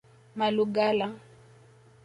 Malugala 0.37 1.07